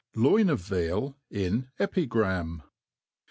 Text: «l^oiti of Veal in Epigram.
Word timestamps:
«l^oiti 0.17 0.49
of 0.49 0.59
Veal 0.61 1.15
in 1.29 1.69
Epigram. 1.77 2.63